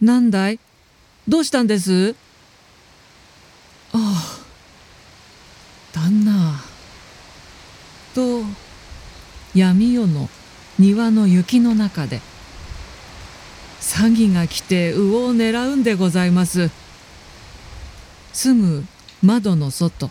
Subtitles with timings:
[0.00, 0.58] なんだい
[1.28, 2.14] どうしたんです？
[3.92, 4.38] ああ
[5.92, 6.60] 旦那。
[8.14, 8.42] と
[9.54, 10.28] 闇夜の
[10.78, 12.20] 庭の雪の中で。
[13.80, 16.70] 詐欺が来て魚を狙うんでございます。
[18.32, 18.84] すぐ
[19.22, 20.10] 窓の外。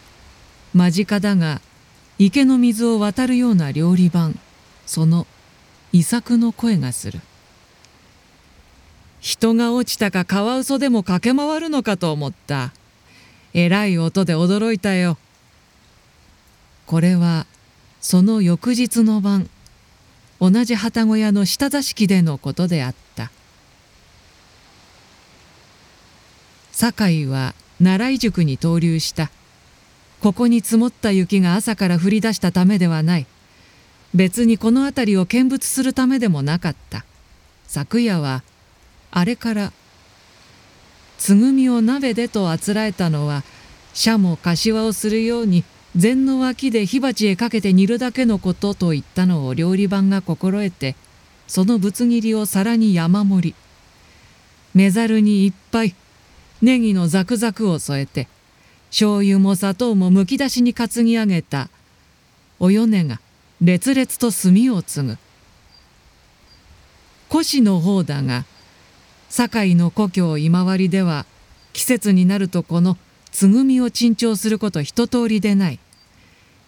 [0.73, 1.61] 間近だが
[2.19, 4.37] 池の水を渡るような料理番。
[4.85, 5.25] その
[5.91, 7.21] 遺作の声がする。
[9.19, 12.71] 人が落ちたかカワウソでも駆け回るのかと思った。
[13.53, 15.17] えらい音で驚いたよ。
[16.85, 17.45] これは
[17.99, 19.49] その翌日の晩
[20.39, 23.31] 同じ旅小屋の下座敷でのことであった。
[26.71, 29.29] 酒井は奈良井宿に投留した。
[30.21, 33.25] ここに積もった雪が朝から降り出したためではない。
[34.13, 37.05] 別にこの辺りを見物するためでもなかった。
[37.67, 38.43] 昨夜は
[39.11, 39.73] あれから
[41.17, 43.43] つぐみを鍋でとあつらえたのは
[43.93, 45.63] シャも柏をするように
[45.95, 50.95] 禅の脇で火鉢へかけて煮るだけのことと言ったのを料理番が心得て
[51.47, 53.55] そのぶつ切りを皿に山盛り。
[54.75, 55.95] 目ざるにいっぱい
[56.61, 58.27] ネギのザクザクを添えて
[58.91, 61.69] 醤油も砂糖もむき出しに担ぎ上げた
[62.59, 63.19] およねが
[63.61, 65.17] 烈烈と炭を継ぐ。
[67.31, 68.45] 古紙の方だが
[69.29, 71.25] 堺の故郷今治では
[71.71, 72.97] 季節になるとこの
[73.31, 75.79] つぐみを珍重すること一通りでない。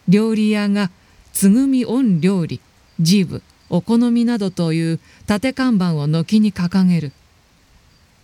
[0.08, 0.92] 料理屋が
[1.34, 2.62] つぐみ御料理
[3.00, 7.12] ジーブお好みなどという縦看板を軒に掲げる。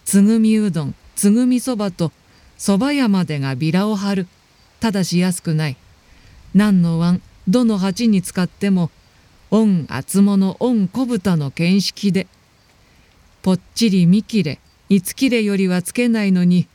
[0.05, 2.11] つぐみうどんつぐみそばと
[2.57, 4.27] そば屋までがビラを張る。
[4.79, 5.77] ただし安くない。
[6.53, 8.91] 何の碗どの鉢に使っても
[9.49, 12.27] 御厚物御小豚の見識で
[13.47, 14.59] ぽっちり見切れ
[14.89, 16.67] 五切れよりはつけないのに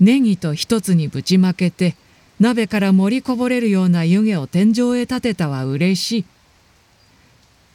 [0.00, 1.94] ネギと一つにぶちまけて
[2.40, 6.24] 鍋から盛りこぼれるような湯気を天井へ立てたはうれしい。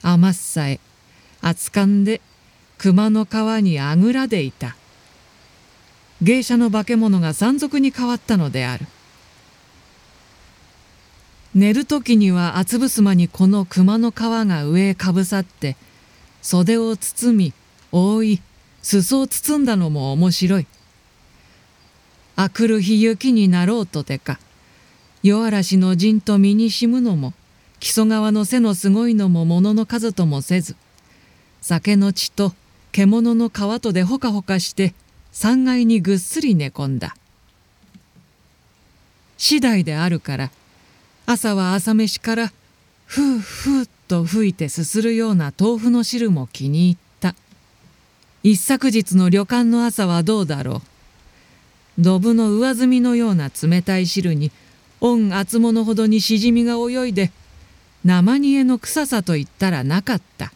[0.01, 0.79] 甘っさえ
[1.43, 2.19] 熱燗で
[2.79, 3.29] 熊の皮
[3.61, 4.75] にあぐらでいた。
[6.23, 8.88] 芸者の化け物が山賊に変わったのである。
[11.53, 15.77] 寝る時には厚襖にこの熊の皮が上へかぶさって
[16.41, 17.53] 袖を包み
[17.97, 18.41] 覆い。
[18.83, 20.67] 裾を包んだのも面白い。
[22.37, 24.39] あくる日雪になろうとてか
[25.23, 27.33] 夜嵐の陣と身にしむのも
[27.79, 30.75] 木曽川の背のすごいのも物の数ともせず
[31.61, 32.53] 酒の血と
[32.91, 34.93] 獣の皮とでほかほかして
[35.33, 37.15] 3階にぐっすり寝込んだ。
[39.37, 40.51] 次第であるから
[41.25, 42.53] 朝は朝飯から
[43.05, 47.06] ふうふうと吹いてすするような豆腐の汁も気に入った。
[48.43, 50.81] 一昨日の旅館の朝はどうだろ
[51.97, 52.01] う。
[52.01, 54.51] ドブの上澄みのような冷たい汁に
[55.01, 57.31] 御厚物ほどにしじみが泳いで
[58.05, 60.51] 生煮えの臭さといったらなかった。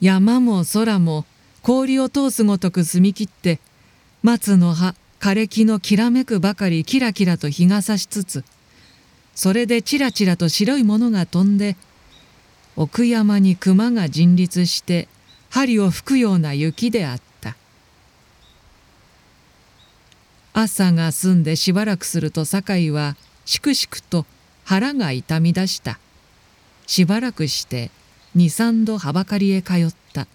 [0.00, 1.26] 山も空も
[1.62, 3.60] 氷を通すごとく澄み切って
[4.22, 8.44] 松の葉枯れ木のきらめくばかりキラキラと日が差しつつ
[9.34, 11.76] それでちらちらと白いものが飛んで
[12.76, 15.08] 奥山に熊が陣立して
[15.50, 17.56] 針を吹くような雪であった。
[20.52, 24.26] 朝が済んでしばらくすると酒井はしくしくと
[24.64, 25.98] 腹が痛み出した。
[26.86, 27.90] しばらくして
[28.34, 30.26] 二三度はばかりへ通った。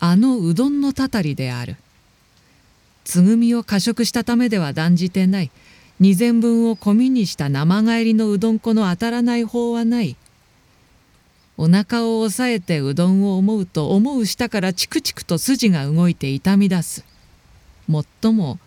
[0.00, 1.76] あのうどんのたたりである。
[3.04, 5.50] つぐみを過食したためでは断じてない。
[6.00, 10.16] 二膳分を込みにした生帰りのうどん粉の当たらない方はない。
[11.62, 17.04] お腹を押さえてうどんを思うと思う下からチクチクと筋が動いて痛み出す。
[17.86, 18.58] もっとも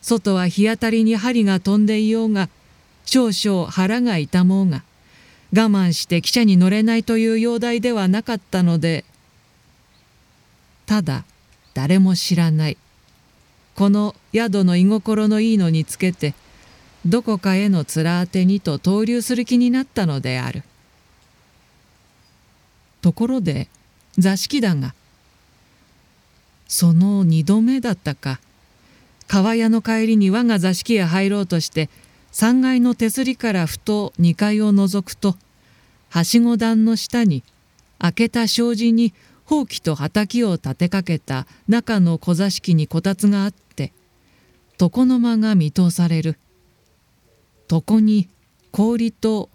[0.00, 2.48] 外は日当たりに針が飛んでいようが
[3.04, 4.82] 少々腹が痛もうが
[5.52, 9.04] 我慢して汽車に乗れないという容体ではなかったので
[10.84, 11.22] ただ
[11.74, 12.76] 誰も知らない。
[13.76, 16.34] この宿の居心のいいのにつけて
[17.06, 20.64] どこかへの面当てにと投留する気になったのである。
[23.02, 23.68] ところで
[24.16, 24.94] 座敷だが
[26.66, 28.40] その二度目だったか。
[29.28, 31.88] 川屋の帰りに我が座敷へ入ろうとして
[32.32, 35.36] 3階の手すりからふと2階を覗くと
[36.10, 37.42] はしご段の下に
[37.98, 39.14] 開けた障子に
[39.46, 43.92] ほうきと畑を立てかけた中の小座敷にこたつがあって
[44.78, 46.38] 床の間が見通される。
[47.70, 48.28] 床に
[48.70, 49.48] 氷と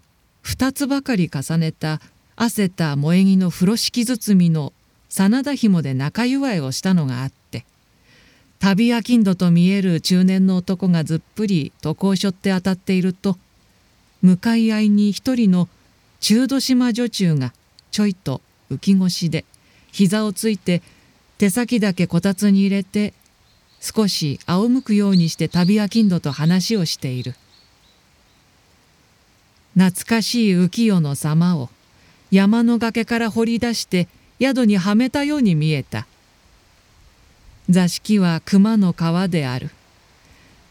[0.44, 2.00] 2つばかり重ねた
[2.40, 4.72] 汗た萌え木の風呂敷包みの
[5.08, 7.64] 真田紐で仲祝いをしたのがあって
[8.60, 13.36] 旅商人と見える中年の男がずっぷり床をしょって当たっていると
[14.22, 15.68] 向かい合いに一人の
[16.20, 17.52] 中土島女中が
[17.90, 19.44] ちょいと浮き腰で
[19.90, 20.80] 膝をついて
[21.38, 23.14] 手先だけこたつに入れて
[23.80, 27.34] 少し仰向くようにして旅商人と話をしている。
[29.76, 31.70] 懐かしい浮世の様を
[32.30, 34.08] 山の崖から掘り出して
[34.40, 36.06] 宿にはめたように見えた。
[37.70, 39.70] 座敷は熊の皮である。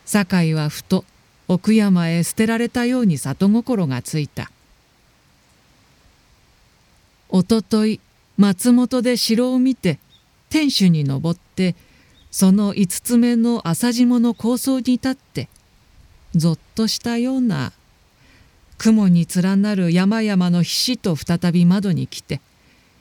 [0.06, 1.06] 酒井はふと
[1.48, 4.52] 奥山へ捨てられたように里心がついた。
[7.30, 8.00] おととい
[8.38, 10.00] 松本で城を見て
[10.50, 11.76] 天守に登って
[12.32, 15.50] その五つ目の朝霜の構想に立って
[16.36, 17.74] ぞっとしたような
[18.78, 22.42] 雲に連なる山々のひしと再び窓に来て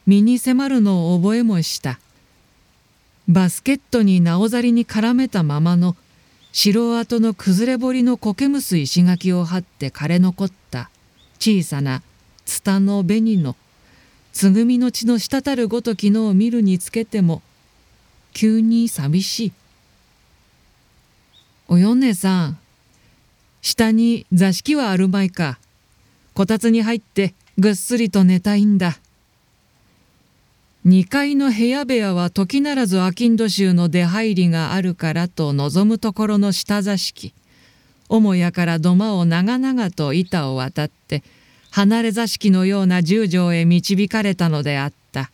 [0.06, 1.98] 身に迫るのを覚えもした
[3.28, 5.96] バスケットになおざりに絡めたままの
[6.52, 10.90] 城跡の崩れ堀の苔むす石垣を張って枯れ残った
[11.38, 12.02] 小さな
[12.44, 13.56] ツタの紅の
[14.32, 17.42] つぐみの血の滴るごときのを見るにつけても
[18.32, 19.52] 急に寂しい。
[21.68, 22.58] およねさん
[23.60, 25.58] 下に座敷はあるまいか
[26.36, 28.98] こたつに入ってぐっすりと寝たいんだ。
[30.84, 37.32] 2階の部屋部屋は時ならず商人衆の出入りがあるからと望むところの下座敷。
[38.10, 41.22] 母屋から土間を長々と板を渡って
[41.70, 45.30] 離れ座敷のような十条へ導かれたのであった。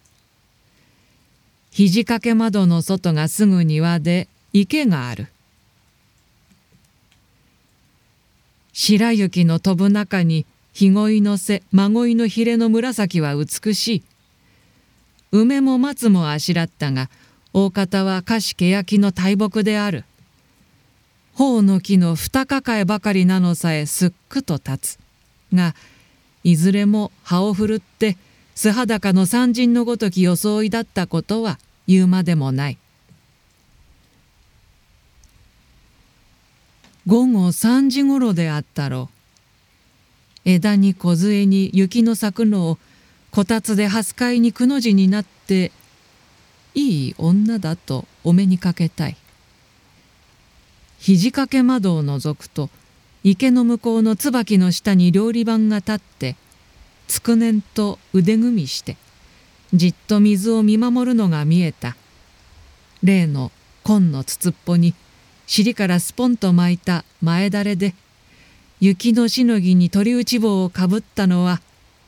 [1.72, 5.26] 肘掛け窓の外がすぐ庭で池がある。
[8.72, 14.02] 白雪の飛ぶ中に日鯉の背孫鯉のひれの紫は美しい
[15.30, 17.10] 梅も松もあしらったが
[17.52, 20.04] 大方は菓子欅の大木である
[21.34, 24.98] 頬の木の二抱えばかりなのさえすっくと立つ
[25.54, 25.74] が
[26.44, 28.16] いずれも葉をふるって
[28.54, 32.78] 素裸の三人のごとき装いだったことは言うまでもない。
[37.06, 39.21] 午後3時ごろであったろう。
[40.44, 42.78] 枝に梢に雪の咲くのを
[43.30, 45.72] こたつで蓮飼いにくの字になって
[46.74, 49.16] いい女だとお目にかけたい。
[50.98, 52.70] 肘掛け窓を覗くと
[53.24, 56.36] 池の向こうの椿の下に料理番が立って
[57.08, 58.96] つくねんと腕組みして
[59.74, 61.96] じっと水を見守るのが見えた
[63.02, 63.50] 例の
[63.82, 64.94] 紺の筒っぽに
[65.46, 67.96] 尻からスポンと巻いた前だれで
[68.82, 71.60] 雪のしのぎに鳥打ち棒をかぶったのは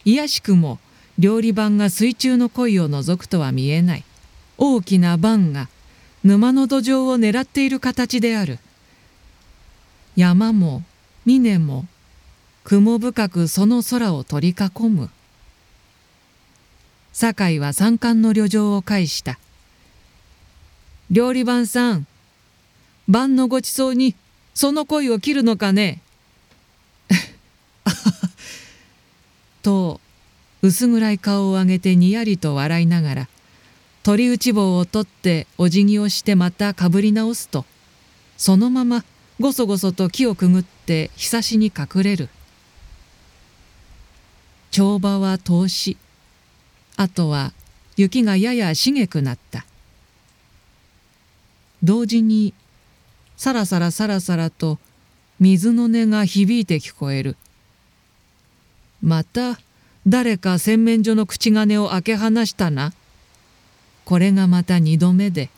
[0.05, 0.81] いやしくも
[1.21, 4.05] 料理番が水中の鯉を覗くとは見えない。
[4.59, 5.69] 大きな番が
[6.25, 8.59] 沼の土壌を狙っている形である。
[10.17, 10.83] 山も
[11.25, 11.87] 峰も
[12.65, 15.11] 雲深くその空を取り囲む。
[17.13, 19.39] 酒井は三冠の旅情を返した。
[21.13, 22.09] 料理番さん
[23.07, 24.17] 晩のごちそうに
[24.55, 26.01] その恋を切るのかね？
[29.65, 30.01] と
[30.63, 33.29] 薄暗い顔を上げてにやりと笑いながら
[34.05, 37.65] 鳥打ち棒を取ってお辞儀をしてまたかぶり直すと
[38.37, 39.05] そのまま
[39.41, 42.29] ごそごそと木をくぐってひさしに隠れる。
[44.71, 45.97] 帳場は通し
[46.97, 47.53] あとは
[47.97, 49.65] 雪がやや茂くなった。
[51.83, 52.55] 同時に
[53.37, 54.79] さらさらさらさらと
[55.41, 57.37] 水の音が響いて聞こえる。
[59.05, 59.59] また
[60.07, 62.95] 誰か洗面所の口金を開け放したな。
[64.07, 65.51] これがまた二度目で。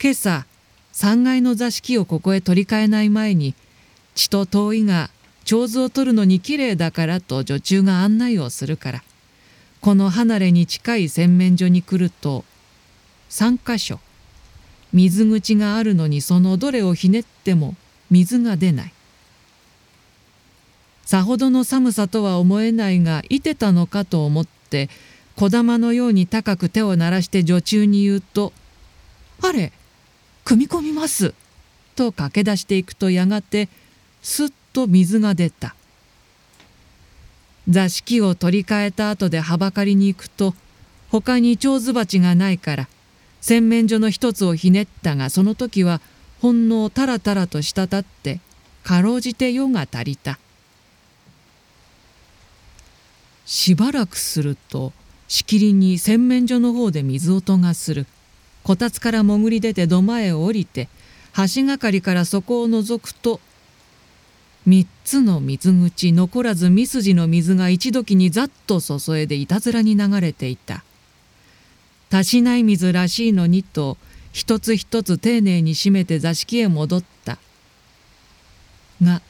[0.00, 0.46] 今朝
[0.92, 3.56] 3階の座敷をここへ取り替えない前に
[4.14, 5.10] 血と遠いが
[5.44, 9.02] 長図を取るのにきれいだからと女中が案内をするから
[9.80, 12.44] この離れに近い洗面所に来ると
[13.30, 13.98] 3箇所
[14.92, 17.74] 水口があるのにそのどれをひねっても
[18.08, 18.93] 水が出ない。
[21.04, 24.88] さほどの寒さとは思えないがいてたのかと思って
[25.36, 28.52] 小玉のように高く手を鳴らして女中に言うと
[29.42, 29.72] 「あれ
[30.44, 31.34] 組み込みます」
[31.96, 33.68] と駆け出していくとやがて
[34.22, 35.74] すっと水が出た。
[37.68, 40.54] 座敷を取り替えた後ではばかりに行くと
[41.10, 42.88] 他に蝶子鉢がないから
[43.40, 46.02] 洗面所の一つをひねったがその時は
[46.42, 48.40] ほんのタラタラと滴って
[48.82, 50.38] かろうじて夜が足りた。
[53.46, 54.92] しばらくすると
[55.28, 58.06] しきりに洗面所の方で水音がする
[58.62, 60.88] こたつから潜り出て土間へ降りて
[61.36, 63.40] 橋がかりからそこを覗くと
[64.66, 70.84] 三つの水口残らず三筋の水が一時にざっと注いでいたずらに流れていた。
[72.08, 73.98] たしない水らしいのにと
[74.32, 77.38] 一つ一つ丁寧に閉めて座敷へ戻った。
[79.02, 79.20] が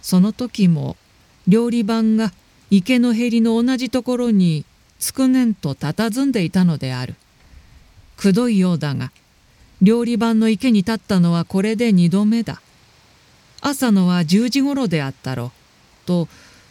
[0.00, 0.96] その時も
[1.46, 2.32] 料理番が
[2.70, 4.64] 池のへりの同じところに
[4.98, 7.14] つくねんと佇んでいたのである。
[8.16, 9.10] くどいようだが
[9.82, 12.60] 料理番の池に立ったのはこれで二度目だ。
[13.60, 15.52] 朝のは10時ごろであったろ
[16.04, 16.06] う。
[16.06, 16.28] と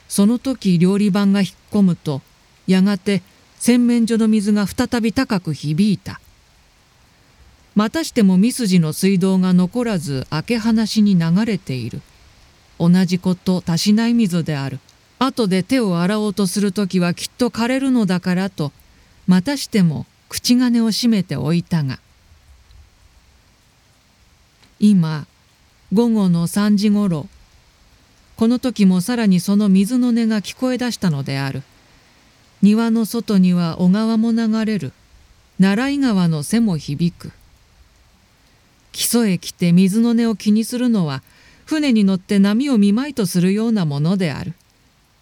[0.08, 2.22] その時料理番が引っ込むと
[2.68, 3.22] やがて
[3.60, 6.20] 洗面所の水が再び高く響いた。
[7.76, 12.02] またしても三筋の水道が残らず明け放しに流れている。
[12.80, 14.80] 同じことたしない水である。
[15.26, 18.72] 後で手を洗おうとする時はきっと枯れるのだからと
[19.28, 22.00] またしても口金を閉めておいたが。
[24.80, 25.28] 今
[25.94, 27.28] 午後の3時ごろ
[28.36, 31.64] この時もさらにその水の音が聞こえ出したのである。
[32.62, 34.92] 庭の外には小川も流れる。
[35.62, 37.32] 奈良井川の背も響く。
[38.92, 41.22] 基礎へ来て水の音を気にするのは
[41.66, 44.54] 船に乗って波を見舞いとするようなものである。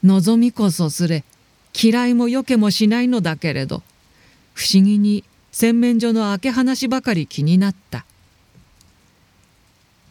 [0.03, 1.24] 望みこそすれ
[1.79, 3.84] 嫌いもよけもしないのだけれど
[4.53, 8.05] 不思議に洗面所の開け放しばかり気になった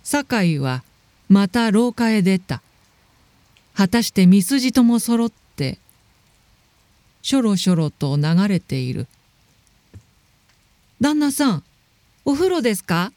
[0.03, 0.83] 酒井は
[1.29, 2.63] また廊下へ出た。
[3.73, 5.79] 果たして三筋とも揃って
[7.23, 9.07] しょろしょろと流れている。
[11.01, 11.63] 旦那さん、
[12.25, 13.13] お風呂ですか？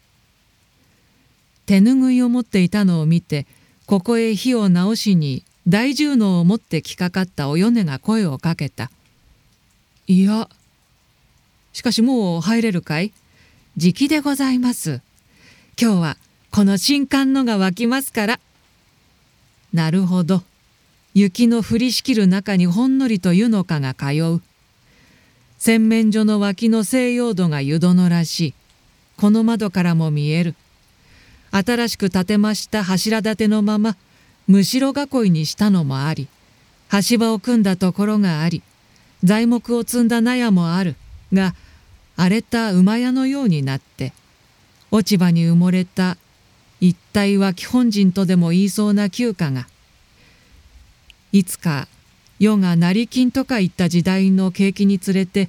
[1.66, 3.46] 手ぬぐいを持っていたのを見て
[3.86, 8.90] ここへ火を直しに大重能を持ってきかかったお米が声をかけた。
[10.06, 10.48] いや、
[11.72, 13.12] しかしもう入れるかい？
[13.76, 15.00] じきでございます。
[15.80, 16.16] 今日は
[16.50, 18.40] この新刊のが湧きますから。
[19.72, 20.42] なるほど。
[21.14, 24.42] 雪の降りしきる中にほんのりと湯の花が通う。
[25.58, 28.54] 洗面所の脇の西洋土が湯殿らしい。
[29.16, 30.54] この窓からも見える。
[31.50, 33.96] 新しく建てました柱立てのまま、
[34.46, 36.28] むしろ囲いにしたのもあり、
[37.08, 38.62] 橋場を組んだところがあり、
[39.22, 40.96] 材木を積んだ納屋もある
[41.32, 41.54] が、
[42.16, 44.12] 荒れた馬屋のようになって、
[44.90, 46.16] 落ち葉に埋もれた
[46.80, 49.66] 一体は基本人とでも言いそうな旧家が
[51.32, 51.88] いつか
[52.38, 55.48] 世が成金とかいった時代の景気につれて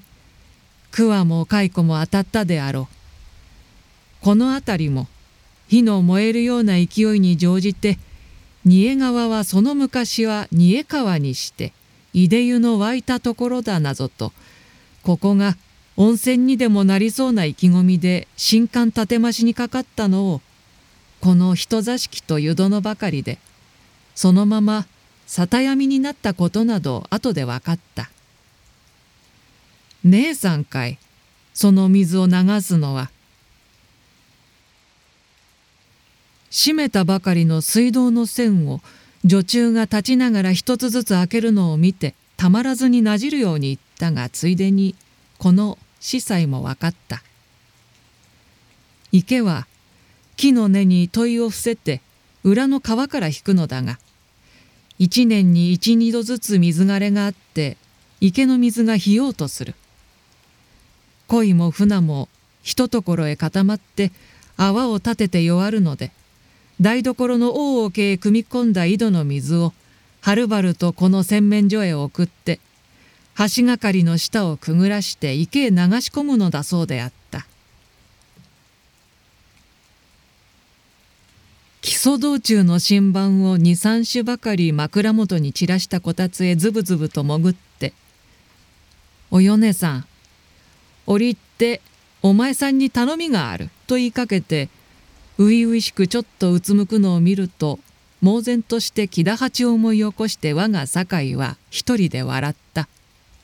[0.92, 2.96] 桑も蚕も当たったであろう。
[4.22, 5.08] この辺りも
[5.68, 8.00] 火の燃えるような勢いに乗じて
[8.66, 11.72] 仁江川はその昔は仁江川にして
[12.14, 14.34] 井出湯の湧いたところだなぞと
[15.04, 15.56] ここが
[15.98, 20.42] 温泉にでもなりそうな意気込みで新刊立て増しにかかったのを
[21.22, 23.38] この人座敷と湯殿ばかりで
[24.16, 24.88] そのまま
[25.28, 28.10] 里闇になったことなど後で分かった
[30.04, 30.98] 姉さんかい
[31.54, 33.10] その水を流すのは
[36.58, 38.80] 閉めたばかりの水道の線を
[39.26, 44.96] 女中が立ちながら一つずつ開けるのを見てたまらずになじるように言ったがついでに
[45.38, 47.22] この司祭も分かった。
[49.12, 49.68] 池は
[50.38, 52.02] 木の根に問いを伏せて
[52.46, 54.00] 裏の川から引くのだが
[54.98, 57.76] 一年に一二度ずつ水枯れがあって
[58.22, 59.76] 池の水が冷ようとする。
[61.28, 62.30] 鯉も船も
[62.64, 64.14] ひとところへ固まって
[64.56, 66.12] 泡を立てて弱るので
[66.82, 69.74] 台所の大桶へ汲み込んだ井戸の水を
[70.22, 72.60] はるばるとこの洗面所へ送って
[73.38, 75.80] 橋がかりの下をくぐらして池へ流し
[76.10, 77.46] 込むのだそうであった。
[81.86, 87.94] 基礎道中の新版を23種ばかり枕元に散らしたこたつへズブズブと潜って
[89.30, 90.08] 「およねさん
[91.06, 91.82] 折って
[92.24, 94.68] お前さんに頼みがある」と言いかけて
[95.38, 97.80] 初々しくちょっとうつむくのを見ると
[98.22, 102.88] 猛然として木田八を思い起こして我が酒は一人で笑った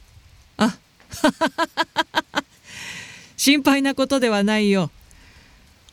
[0.58, 0.78] 「あ
[3.36, 4.92] 心配なことではないよ。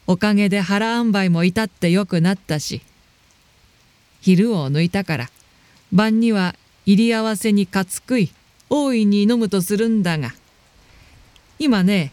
[0.07, 2.81] おかげで腹塩梅も至ってよくなったし
[4.23, 5.31] 昼を抜いたから
[5.93, 6.55] 晩には
[6.87, 8.33] 入り合わせにかつくい
[8.71, 10.35] 大いに飲むとするんだが
[11.59, 12.13] 今ね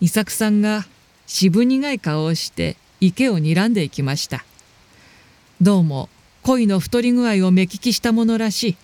[0.00, 0.86] 伊作さんが
[1.26, 4.44] 渋苦い顔をして池を睨んでいきました
[5.60, 6.08] どうも
[6.42, 8.76] 恋の太り具合を目利きしたものらしい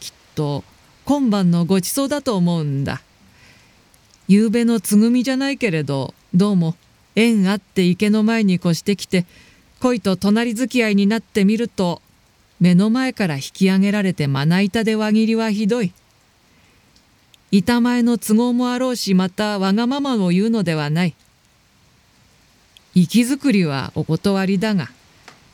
[0.00, 0.64] きっと
[1.06, 3.00] 今晩のごちそうだと思うんだ。
[4.26, 6.74] 夕べのつぐみじゃないけれどどうも
[7.14, 9.24] 縁あって池の前に越してきて
[9.80, 12.02] 恋と隣付き合いになってみると
[12.58, 15.92] 目の前から引き上げられてまな板で輪切りはひどい。
[17.52, 21.14] 板前の都合もあろうしまたわがままを言うのではない。
[22.98, 24.88] 息づくりはお断りだが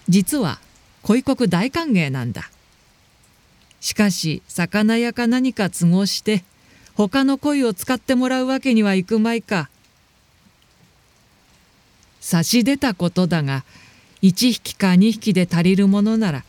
[0.08, 0.60] 実は
[1.02, 2.48] 恋国大歓迎なんだ。
[3.80, 6.44] しかし魚屋か何か都合して
[6.94, 9.68] 他の鯉を使ってもらうわけにはいくまいか。
[12.20, 13.64] 差し出たことだが
[14.22, 16.44] 1匹か2匹で足りるものなら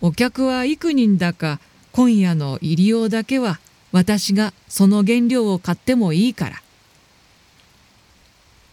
[0.00, 1.60] お客は幾人だか
[1.92, 3.58] 今夜の入り用だけは
[3.92, 6.62] 私がその原料を買ってもいいから。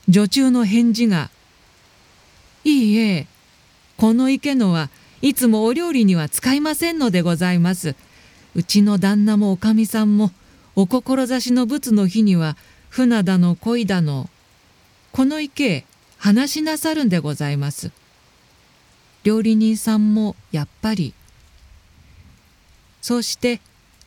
[0.07, 1.29] 女中の返事が
[2.65, 3.27] 「いいえ
[3.97, 4.89] この池のは
[5.21, 7.95] いつもお料理には使いませんのでございます。
[8.55, 10.31] うちの旦那もおかみさんも
[10.75, 12.57] お志の仏の日には
[12.89, 14.29] 船だの恋だの
[15.11, 15.85] この池へ
[16.17, 17.91] 話しなさるんでございます。
[19.23, 21.13] 料理人さんもやっぱり
[23.01, 23.61] そうして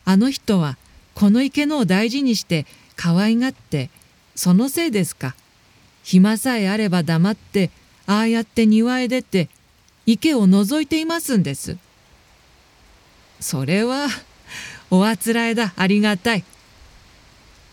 [0.05, 0.77] あの人は
[1.15, 3.89] この池のを大事にして可愛がって
[4.35, 5.35] そのせいですか
[6.07, 7.69] 暇さえあれば黙って
[8.05, 9.49] ああやって庭へ出て
[10.05, 11.75] 池を覗いていますんです。
[13.41, 14.07] それは
[14.89, 16.45] おあつらえだありがたい。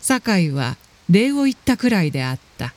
[0.00, 0.76] 酒井は
[1.08, 2.74] 礼を言ったくらいであった。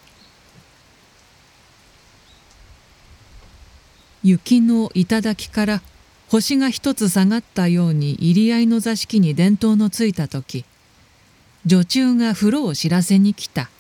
[4.24, 5.82] 雪の頂から
[6.28, 10.66] 星が一つ下がったように入り合いの座敷に伝統のついた時
[11.66, 13.72] 女中が風呂を知らせに来た。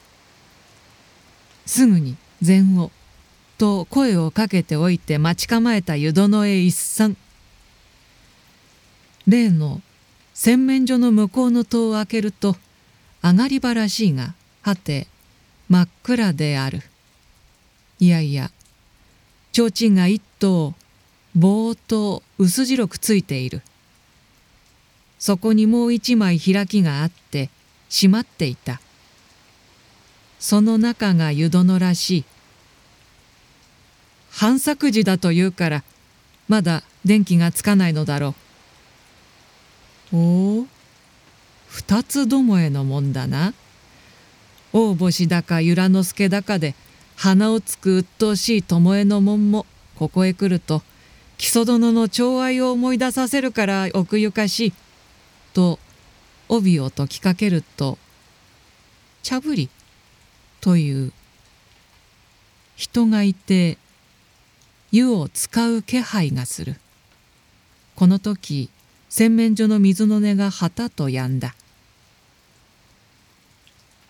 [1.67, 2.91] すぐに禅を
[3.57, 7.15] と声をかけておいて待ち構えた湯殿へ一参
[9.27, 9.81] 例の
[10.33, 12.55] 洗面所の向こうの戸を開けると
[13.21, 15.07] 上がり場らしいがはて
[15.69, 16.81] 真っ暗である。
[17.99, 18.51] いやいや
[19.51, 20.73] 提灯が一頭
[21.35, 23.61] ぼーっと薄白くついている。
[25.19, 27.49] そこにもう一枚開きがあって
[27.89, 28.79] 閉まっていた。
[30.39, 32.25] その中が湯殿らしい
[34.31, 35.83] 半作時だというから
[36.47, 38.35] まだ電気がつかないのだろ
[40.13, 40.17] う。
[40.17, 40.67] おお
[41.67, 43.53] 二つどもえのもんだな。
[44.73, 46.75] 大星だか由良之助だかで
[47.15, 50.83] 鼻をつく鬱陶しい巴の門もここへ来ると
[51.37, 54.73] 木曽殿の寵愛を思い出させるから奥ゆかしい」
[55.53, 55.79] と
[56.47, 57.97] 帯を解きかけると
[59.23, 59.69] 「茶ぶり」
[60.67, 61.13] という。
[62.75, 63.77] 人がいて
[64.91, 66.75] 湯を使う気配がする。
[67.95, 68.69] この時
[69.07, 71.55] 洗面所の水の音がはたとやんだ。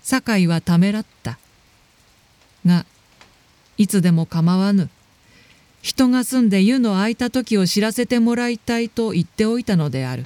[0.02, 1.38] 酒井はためらった。
[2.66, 2.88] が
[3.78, 4.90] いつでも構わぬ。
[5.84, 10.26] 人が住んで湯の空いた時を知らせてもらいたいと言っておいたのである。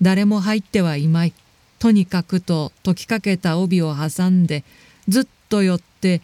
[0.00, 1.34] 誰も入ってはいまい。
[1.80, 4.62] とにかくと解きかけた帯を挟んで
[5.08, 6.22] ずっと寄って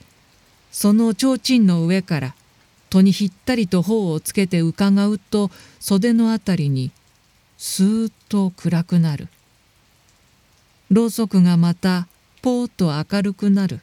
[0.72, 2.34] その提灯の上から
[2.88, 6.92] 戸にひったりと頬をつけて伺うと袖のあたりに
[7.58, 9.28] スーッと暗くなる。
[10.90, 12.08] ろうそくがまた
[12.40, 13.80] ぽーっと明るくなる。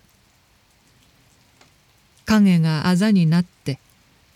[2.25, 3.77] 影があざになって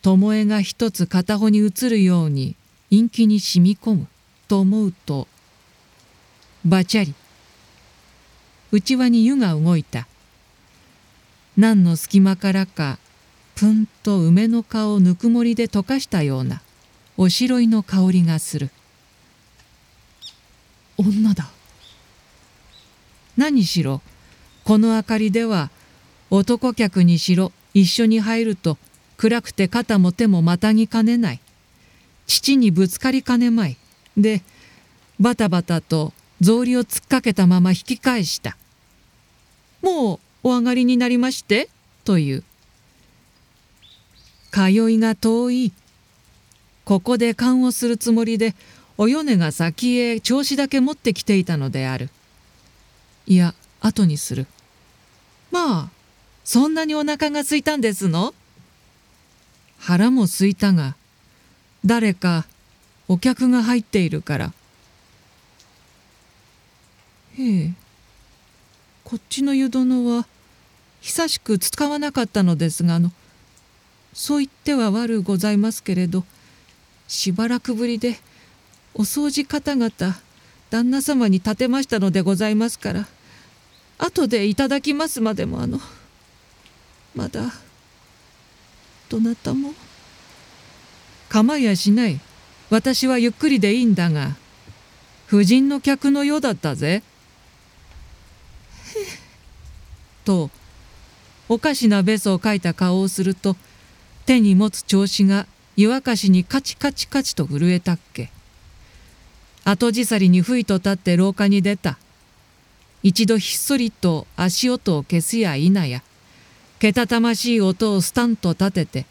[0.03, 2.55] 巴が一つ片方に映るように
[2.91, 4.07] 陰気に染み込む
[4.47, 5.27] と思うと
[6.63, 7.15] バチャリ。
[8.71, 10.08] 内輪に湯が動いた。
[11.59, 12.99] 何の隙間からか
[13.53, 16.61] ぷんと梅の香をぬくもりで溶かしたような
[17.17, 18.69] おしろいの香りがする。
[20.95, 21.49] 女だ。
[23.35, 24.01] 何しろ
[24.63, 25.69] この明かりでは
[26.29, 28.77] 男客にしろ一緒に入ると
[29.17, 31.41] 暗くて肩も手もまたぎかねない。
[32.25, 33.75] 父にぶつかりかねまい。
[34.15, 34.43] で
[35.19, 38.55] バタバタと草履を突っかけたまま引き返した
[39.83, 41.69] 「もうお上がりになりまして」
[42.05, 42.43] という。
[44.51, 45.71] 通いが遠い。
[46.85, 48.55] ここで勘をするつもりで
[48.97, 52.09] お米が先へ調子だけ持ってきていたのである。
[53.27, 54.47] いや後にする。
[55.51, 55.89] まあ
[56.43, 58.33] そんなにお腹が空いたんですの？
[59.77, 60.95] 腹も空いたが
[61.85, 62.45] 誰か
[63.07, 64.53] お客が入っているから。
[67.37, 67.73] へえ。
[69.09, 70.27] こっちの湯殿は
[71.01, 73.11] 久しく使わなかったのですがあの
[74.13, 76.25] そう言っては悪ございますけれど
[77.07, 78.17] しばらくぶりで
[78.93, 79.89] お掃除方々
[80.69, 83.07] 旦那様に立てましたのでございますから
[83.97, 85.79] 後でいただきますまでもあの
[87.15, 87.51] まだ
[89.09, 89.73] どなたも
[91.29, 92.19] 構いやしない
[92.69, 94.35] 私はゆっくりでいいんだが
[95.25, 97.01] 婦人の客のようだったぜ。
[100.29, 100.51] と
[101.47, 103.55] おかしなべそをかいた顔をすると
[104.27, 108.29] 手に持つ調子が湯沸かしにカチカチカチと震えたっけ。
[109.65, 111.97] 後じさりにふいと立って廊下に出た。
[113.01, 116.03] 一度ひっそりと足音を消すや否や
[116.77, 119.05] けたたましい音をスタンと立てて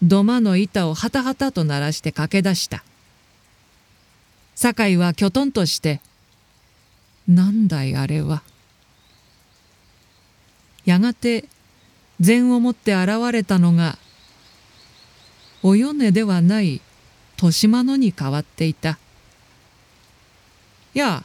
[0.00, 2.84] 土間の板をハタハタと鳴らして駆け出した。
[4.54, 6.00] 酒井はきょとんとして
[7.26, 8.44] 「なんだいあれは」
[10.84, 11.44] やがて
[12.20, 13.98] 禅をもって現れたのが
[15.62, 16.80] およねではない
[17.36, 18.98] 豊島のに変わっていた。
[20.94, 21.24] や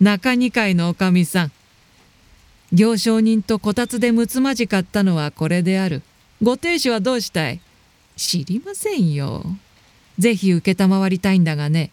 [0.00, 1.52] 中二階のおかみさん
[2.72, 6.02] 行商人とこたつでむつまじかったのはこれである。
[6.42, 7.60] ご亭主はどうしたい？
[8.16, 9.44] 知りませんよ。
[10.18, 11.90] ぜひ承りたいんだがね。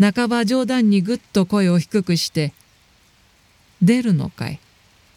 [0.00, 2.52] 半ば冗談にぐっと声を低くして
[3.80, 4.58] 「出るのかい？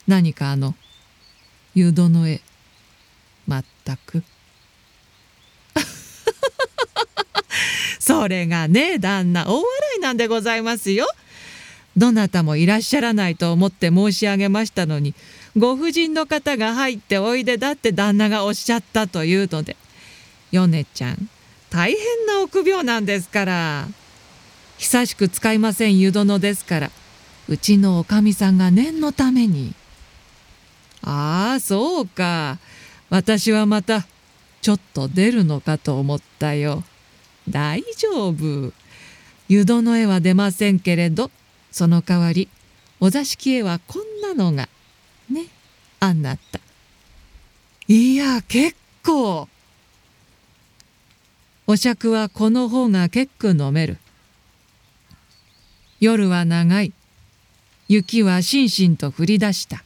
[0.07, 0.75] 何かあの
[1.75, 2.41] 湯殿へ
[3.45, 4.23] まったく
[7.99, 9.63] それがね旦那大笑
[9.97, 11.07] いなんでございますよ。
[11.97, 15.15] どなたもいらっしゃらないと思って申し上げましたのに
[15.57, 19.75] ご婦人の方が入っておいでだって旦那がおっしゃったというので
[20.51, 21.29] 米ちゃん
[21.71, 23.87] 大変な臆病なんですから
[24.77, 26.91] 久しく使いません湯殿ですから
[27.49, 29.73] うちのおかみさんが念のために。
[31.09, 32.59] ああそうか。
[33.09, 34.05] 私はまた
[34.61, 36.83] ちょっと出るのかと思ったよ。
[37.47, 38.73] 大丈夫。
[39.47, 41.31] 湯殿へは出ませんけれど
[41.71, 42.49] その代わり
[42.99, 44.67] お座敷へはこんなのが
[45.31, 45.45] ね
[46.01, 46.59] あんなった。
[47.87, 49.47] いや結構。
[51.67, 53.97] お酌はこの方が結構飲める。
[56.01, 56.91] 夜は長い。
[57.87, 59.85] 雪はしんしんと降り出した。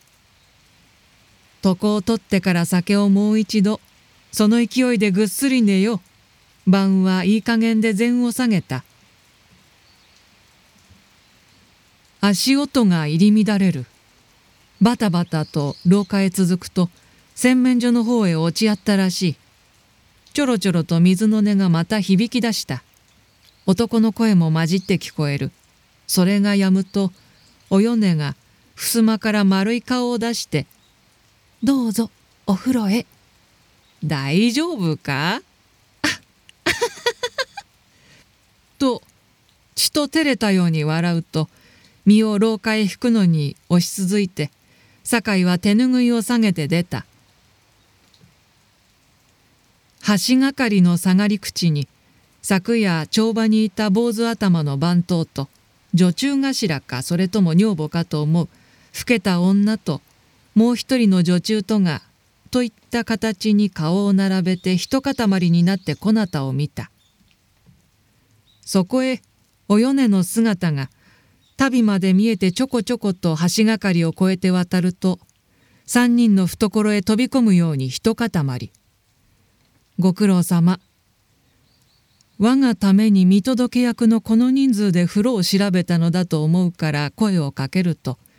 [1.64, 3.80] 床を取ってから酒をもう一度。
[4.32, 6.00] その勢いでぐっすり寝よ
[6.66, 8.84] 晩はいい加減で膳を下げた。
[12.22, 13.86] 足音が入り乱れる。
[14.82, 16.90] バタバタと廊下へ続くと
[17.36, 19.36] 洗面所の方へ落ち合ったらしい。
[20.34, 22.84] ちょろちょろと水の音がまた響き出した。
[23.66, 25.52] 男の声も混じって聞こえる。
[26.08, 27.12] それがやむと
[27.70, 28.36] およねが
[28.76, 30.68] 襖から丸い顔を出して
[31.64, 32.10] どうぞ
[32.48, 33.06] お風呂へ。
[34.04, 35.44] 大丈夫か？
[38.80, 39.04] と
[39.76, 41.50] 血と照れたように笑うと
[42.06, 44.50] 身を廊下へ引くのに押し続いて
[45.04, 47.06] 酒井は手ぬぐいを下げて出た
[50.04, 51.88] 橋がかりの下がり口に
[52.42, 55.48] 昨夜帳場にいた坊主頭の番頭と
[55.94, 58.50] 女中頭かそれとも女房かと思う
[58.98, 60.02] 老けた女と
[60.54, 62.02] もう一人の女中とが
[62.50, 65.16] といった形に顔を並べて一塊
[65.50, 66.92] になってこなたを見た。
[68.62, 69.22] そこへ
[69.70, 70.90] およねの姿が
[71.56, 75.20] 旅まで見えてちょこちょこと橋がかりを越えて渡ると
[75.86, 78.72] 三人の懐へ飛び込むように一塊。
[80.00, 80.80] ご苦労様。
[82.40, 88.18] 我がために見届け役のこの人数で風呂を調べたのだと思うから声をかけると「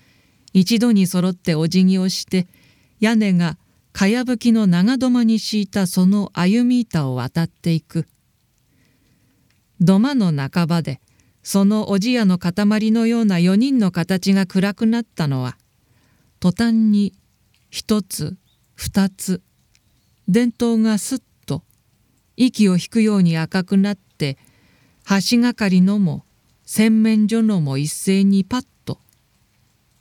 [0.53, 2.47] 一度に揃ってお辞儀をして
[3.01, 3.59] 屋根が
[3.93, 8.07] かやぶきの長土間に敷いたその歩み板を渡っていく。
[9.81, 11.01] 土間の半ばで
[11.43, 12.53] そのおじやの塊
[12.93, 15.57] のような4人の形が暗くなったのは
[16.39, 17.13] 途端に
[17.69, 18.37] 一つ
[18.75, 19.43] 二つ
[20.29, 21.63] 伝統がすっと
[22.37, 24.39] 息を引くように赤くなって
[25.31, 26.25] 橋がかりのも
[26.65, 28.67] 洗面所のも一斉にパッ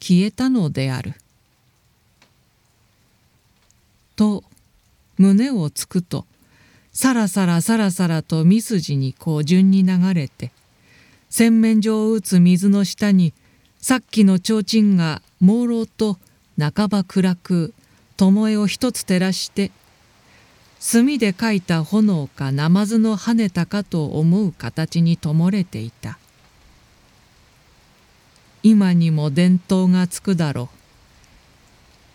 [0.02, 1.14] 消えたのである。
[4.18, 4.44] と
[5.18, 6.26] 胸をつくと
[6.92, 10.52] さらさらさらさらと三筋にこう順に流れて
[11.30, 13.34] 洗面所を打つ水の下に
[13.80, 16.18] さっきの提灯が朦朧と
[16.60, 17.74] 半ば暗く
[18.18, 19.72] 巴を一つ照らして
[20.80, 26.18] 墨で描いた炎かナマズの跳ねたかと思う形に灯れていた。
[28.64, 30.78] 今にも伝統がつくだろう。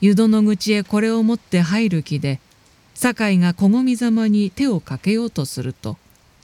[0.01, 2.39] 湯殿口へこれを持って入る気で
[2.95, 5.97] 酒井が小ごみざまに手をかけようとすると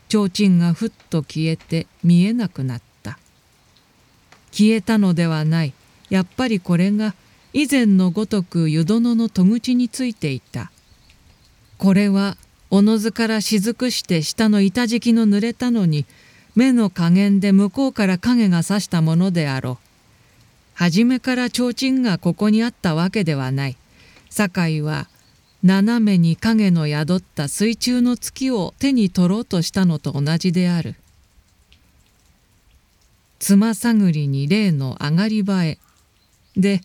[0.09, 2.93] 提灯がふっと消えて見えなくなった。
[4.53, 5.73] 消えたのではない
[6.11, 7.15] やっぱりこれが
[7.55, 10.71] 以前のごとく湯殿の戸口についていた
[11.79, 12.37] これは
[12.71, 16.07] おのずから雫して下の板敷きの濡れたのに
[16.55, 19.82] 目の加減で向こうから影がさしたものであろう
[20.75, 23.77] 初めから提灯がここにあったわけではない
[24.31, 25.09] 酒井は
[25.63, 30.97] 斜めに影の宿った水中の月を手に取ろうとしたのと同じである
[33.39, 35.79] 妻探りに例の上がり場へ
[36.57, 36.81] で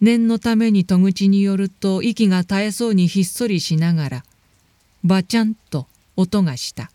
[0.00, 4.24] 念のために戸口によると息が絶えそうにひっそりしながら
[5.04, 6.90] バチャンと音がした。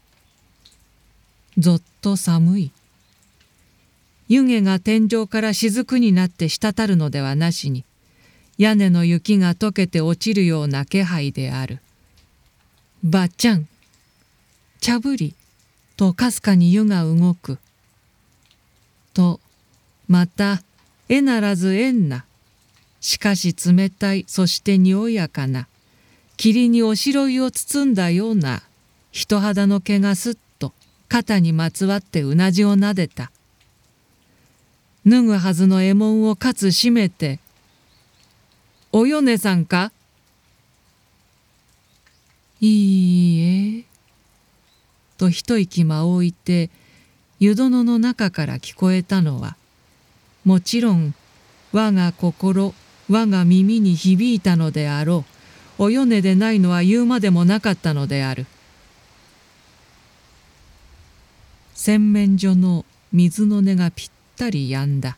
[1.58, 2.72] ぞっと寒い。
[4.28, 7.86] 湯気が天井から雫になって滴るのではなしに
[8.58, 11.80] 屋根の雪が溶けて落ちるような気配である。
[13.04, 13.68] ばちゃん
[14.80, 15.36] 茶ぶり
[15.98, 17.60] とかすかに湯が動く。
[19.14, 19.40] と
[20.08, 20.62] また
[21.10, 22.26] えならずえんな
[23.02, 25.68] しかし冷たいそしてにおやかな
[26.38, 28.64] 霧におしろいを包んだような
[29.12, 30.74] 人肌の毛がすっと
[31.08, 33.32] 肩にまつわってうなじをなでた
[35.08, 37.40] 脱ぐはずの獲物をかつ閉めて
[38.92, 39.92] 「およねさんか?」
[42.60, 43.86] 「いいえ」
[45.18, 46.70] と一息間を置いて
[47.40, 49.56] 湯殿の中から聞こえたのは
[50.44, 51.14] もちろん
[51.72, 52.74] 我が心
[53.10, 55.26] 我が耳に響いたのであろ
[55.78, 58.48] うおよねでないのは言うまでもなかったのである
[61.76, 65.18] 洗面所の水の音がぴったり止んだ。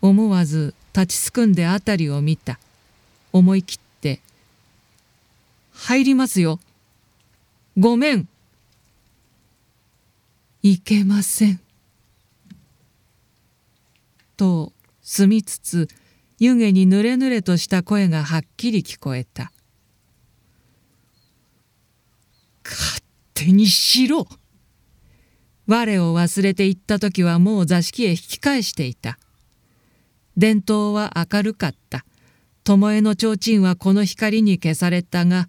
[0.00, 2.58] 思わず立ちすくんで辺りを見た。
[3.32, 4.20] 思い切って
[5.72, 6.60] 「入りますよ。
[7.78, 8.28] ごめん」
[10.62, 11.60] 「いけません」
[14.36, 15.88] と住みつつ
[16.38, 19.52] 湯気にぬれぬれとした声がはっきり聞こえた
[22.64, 23.02] 「勝
[23.34, 24.26] 手にしろ!」
[25.66, 29.18] 我を忘れて行った時はもう座敷へ引き返していた。
[30.36, 32.04] 伝統は明るかった。
[32.64, 35.48] 巴の提灯はこの光に消されたが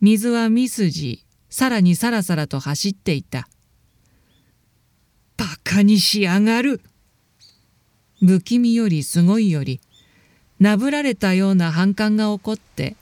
[0.00, 3.46] 水はみすじさらにさらさらと走っていた
[5.36, 6.80] 「バカにしやがる!」
[8.24, 9.80] 不気味よりすごいより
[10.58, 12.96] なぶられたような反感が起こって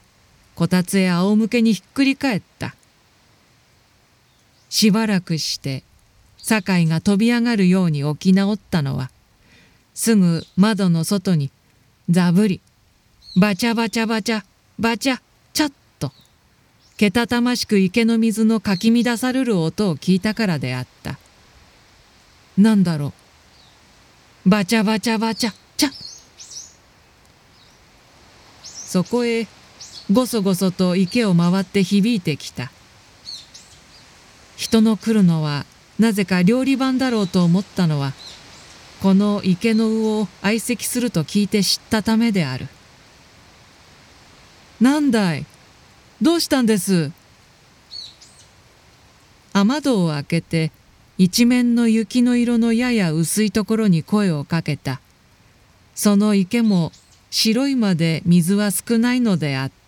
[0.55, 2.75] こたつへ仰向けにひっくり返った。
[4.69, 5.83] しばらくして
[6.47, 9.09] 酒井が飛び上がるように起き直ったのは
[9.95, 11.49] すぐ窓の外に
[12.07, 12.61] ザブリ
[13.35, 14.43] バチャバチャバチャ
[14.77, 15.19] バチャ
[15.53, 16.11] チャッと
[16.97, 21.17] けたたましく池の水のかき乱される音を聞いたからであった。
[22.57, 23.13] なんだろ
[24.45, 24.49] う。
[24.49, 25.89] バチャバチャバチャチャ
[28.63, 29.47] そこへ
[30.11, 32.71] ごそごそと池を回って響いてきた。
[34.55, 35.65] 人の来るのは
[35.99, 38.13] なぜか料理番だろうと思ったのは
[39.01, 42.67] この池の魚を相席すると聞いて知ったためである
[44.81, 45.45] 「なんだい？
[46.21, 47.11] どうしたんです?」
[49.53, 50.71] 雨戸を開けて
[51.17, 54.99] 一面の雪の色のやや薄いところに声をかけた。
[55.95, 56.91] その池も
[57.31, 59.84] 白いまで水は少ないのであった。